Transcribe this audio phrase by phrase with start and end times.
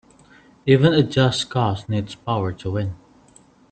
[0.65, 2.95] Even a just cause needs power to win.